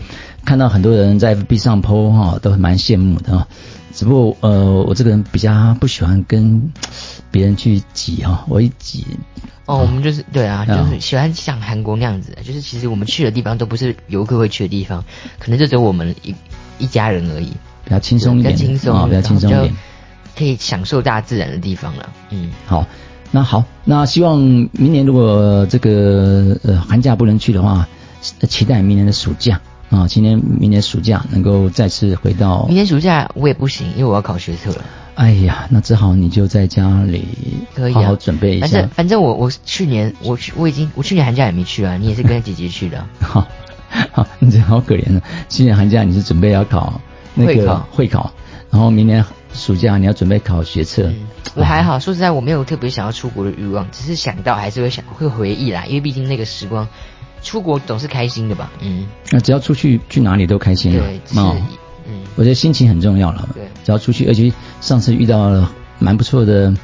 [0.44, 3.46] 看到很多人在 FB 上 PO 哈，都蛮羡慕的啊。
[3.92, 6.72] 只不过呃，我这个人比较不喜欢跟
[7.36, 9.04] 别人去挤哈，我一挤。
[9.66, 15.04] 哦，我们就是对啊，就是喜欢像韩国那样子，就是其实我们去的地方都不是游客会去的地方，
[15.38, 16.34] 可能就只有我们一
[16.78, 17.50] 一家人而已，
[17.84, 19.74] 比较轻松一点，比较轻松啊，比较轻松一点，
[20.36, 22.08] 可以享受大自然的地方了。
[22.30, 22.86] 嗯，好，
[23.32, 27.86] 那好，那希望明年如果这个呃寒假不能去的话，
[28.48, 29.60] 期待明年的暑假。
[29.90, 32.64] 啊，今年明年暑假能够再次回到。
[32.66, 34.84] 明年暑假我也不行，因为我要考学测了。
[35.14, 37.26] 哎呀，那只好你就在家里
[37.94, 38.66] 好好准备一下。
[38.66, 43.06] 反正反正我我去年我去我已经我去年寒假也没去啊，你也是跟姐姐去的。
[43.20, 43.46] 好，
[44.12, 45.22] 好，你这好可怜啊！
[45.48, 47.00] 去年寒假你是准备要考
[47.34, 48.32] 那个会考，
[48.70, 51.10] 然后明年暑假你要准备考学测。
[51.54, 56.88] 我还好，说实在我没有特别想要出国的欲望，只是想到还是会想会回忆啦，因为毕竟那个时光。
[57.46, 58.72] 出国总是开心的吧？
[58.80, 61.00] 嗯，那只要出去去哪里都开心了。
[61.00, 61.20] 对，
[62.08, 63.48] 嗯，我觉得心情很重要了。
[63.54, 66.74] 对，只要出去，而且上次遇到了蛮不错的，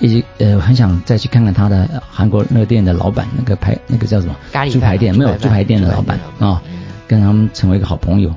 [0.00, 4.34] 一些呃，很想再去看看他的韩国那个店的老板，那个排那个叫什么？
[4.50, 6.60] 咖喱猪排店没有猪排店的老板啊，
[7.06, 8.34] 跟他们成为一个好朋友。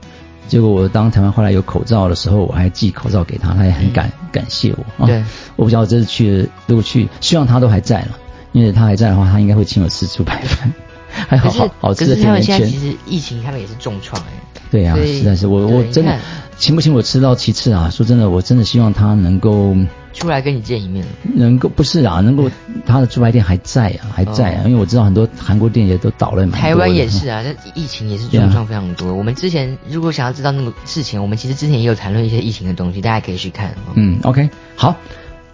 [0.47, 5.07] 结果我当台湾后来有口罩的时候，我还寄口罩给他，他也很感感谢我。
[5.07, 5.23] 对，
[5.55, 8.09] 我不知道这次去如果去，希望他都还在了，
[8.51, 10.71] 因为他还在的话，他应该会请我吃猪排饭。
[11.13, 12.65] 还好好好吃的甜甜圈。
[12.67, 14.28] 其实疫情，他们也是重创哎。
[14.71, 16.17] 对呀，实在是我我真的
[16.58, 17.89] 请不请我吃到其次啊？
[17.91, 19.76] 说真的，我真的希望他能够
[20.13, 21.06] 出来跟你见一面。
[21.36, 22.49] 能够不是啊，能够
[22.84, 26.47] 他的猪排店还在啊，还在啊，因为我知道很多韩国店也都倒了。
[26.47, 29.13] 台湾也是啊，这疫情也是重创非常多。
[29.13, 33.76] 我们之前如果想要知道那个事情，我们其实之前也有谈论一些疫情的东西，大家可以去看。
[33.93, 34.95] 嗯，OK，好，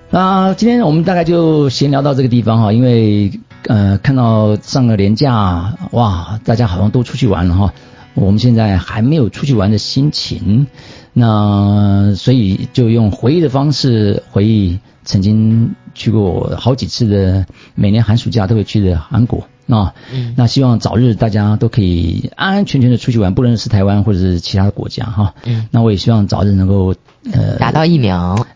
[0.10, 3.38] 那今天我们大概就闲聊到这个地方哈，因为。
[3.64, 7.74] 呃，看到上个年假，哇，大家好像都出去玩了哈。
[8.16, 10.68] 我们现在还没有出去玩的心情，
[11.14, 17.46] 那所以就用回忆的方式回忆曾经去过好几次的，
[17.76, 19.94] 每年寒暑假都会去的韩国啊。
[20.12, 20.34] 嗯。
[20.36, 25.36] 那希望早日大家都可以安安全全的出去玩，不论是台湾或者是其他的国家哈。
[25.46, 25.68] 嗯。
[25.72, 26.96] 那我也希望早日能够
[27.32, 28.48] 呃打到疫苗。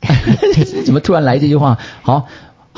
[0.86, 1.78] 怎么突然来这句话？
[2.02, 2.26] 好。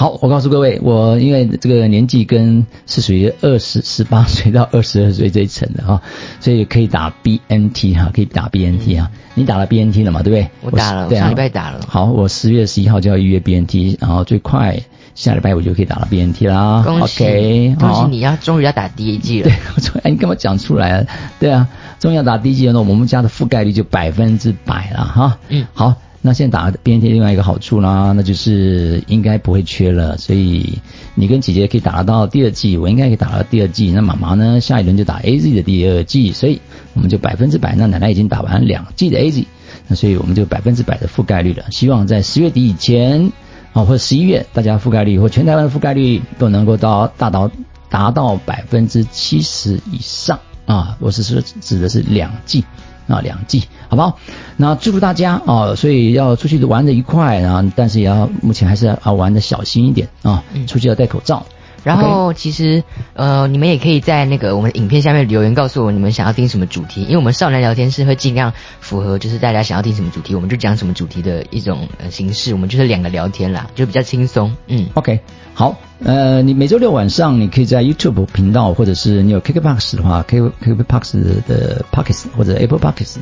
[0.02, 6.02] 好，我告诉各位，我因为这个年纪跟是属于二十十八岁到二十二岁这一层的哈，
[6.40, 9.08] 所以可以打 BNT 哈，可以打 BNT 啊。
[9.34, 10.20] 你打了 BNT 了嘛？
[10.24, 10.50] 对不对？
[10.60, 11.80] 我打了，上礼拜打了。
[11.86, 14.76] 好，我十月十一号就要预约 BNT，然后最快
[15.14, 16.82] 下礼拜我就可以打了 BNT 啦。
[16.84, 19.48] 恭喜，恭喜你要终于要打第一剂了。
[19.48, 21.07] 对，哎，你干嘛讲出来啊？
[21.38, 21.68] 对啊，
[22.00, 25.38] 终于要打第一剂了，那我们家的覆盖率就百分之百了哈。
[25.48, 25.94] 嗯，好。
[26.25, 30.79] 那现在打 BNT 另外一个好处啦，那就是应该不会缺了，所以
[31.16, 33.91] 你跟姐姐可以打到第二季，我应该可以打到第二季。
[33.91, 36.61] 那妈妈呢，下一轮就打 AZ 的第二季，所以
[36.95, 37.75] 我们就百分之百。
[37.75, 39.45] 那奶奶已经打完两季的 AZ，
[39.89, 41.64] 那所以我们就百分之百的覆盖率了。
[41.73, 43.33] 希望在十月底以前
[43.73, 47.51] 啊，或者十一月，大家覆盖率或全台湾覆盖率都能够到大到
[47.91, 50.97] 达到百分之七十以上啊。
[51.01, 52.64] 我是说指的是两季。
[53.09, 54.18] 啊，两季，好不好？
[54.57, 55.74] 那祝福大家啊！
[55.74, 60.42] 所以要出去玩的愉快啊，但是也要目前还是要玩的小心一点啊。
[60.66, 61.44] 出去要戴口罩。
[61.85, 74.55] 然后其实呃，你们也可以在那个我们影片下面留言告诉我你们想要听什么主题，因为我们少男聊天室会尽量符合就是大家想要听什么主题，我们就讲什么主题的一种呃形式，我们就是两个聊天啦，就比较轻松。
[74.68, 75.20] 嗯，OK，
[75.55, 83.16] 好，呃，你每周六晚上你可以在 YouTube 频道，或者是你有 KKBox 的话，K KKBox 的 Pockets 或者 Apple Pockets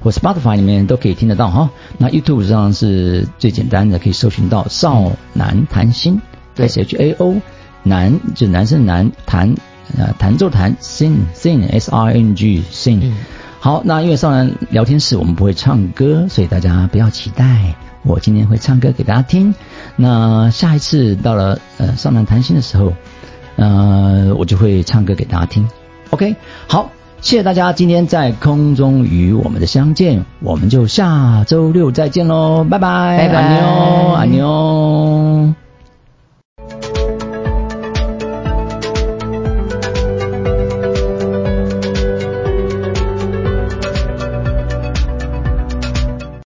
[0.00, 1.70] 或 Spotify 里面都可以听得到哈。
[1.98, 6.20] 那 YouTube 上是最简单的，可以搜寻到少男谈心
[6.56, 7.36] ，S H A O。
[7.82, 9.54] 男就男生男弹
[9.96, 13.12] 呃弹奏弹 sing sing s r n g sing
[13.60, 17.74] 好那因为少男聊天室我们不会唱歌所以大家不要期待。
[18.02, 19.54] 我今天会唱歌给大家听。
[19.96, 22.94] 那下一次到了呃少男谈心的时候
[23.56, 25.68] 呃我就会唱歌给大家听。
[26.10, 26.34] OK
[26.66, 33.18] 好谢谢大家今天在空中与我们的相见我们就下周六再见喽拜拜。
[33.18, 33.42] 拜拜。
[33.42, 35.54] 安妞阿妞